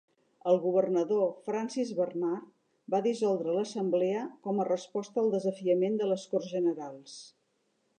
[0.51, 2.49] El governador Francis Bernard
[2.95, 7.21] va dissoldre l'assemblea com a resposta al desafiament de les Corts Generals.